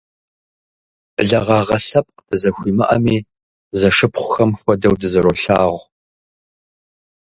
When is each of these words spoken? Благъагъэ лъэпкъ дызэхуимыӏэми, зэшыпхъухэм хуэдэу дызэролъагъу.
Благъагъэ 1.15 1.77
лъэпкъ 1.87 2.21
дызэхуимыӏэми, 2.27 3.17
зэшыпхъухэм 3.79 4.51
хуэдэу 4.59 4.95
дызэролъагъу. 5.01 5.79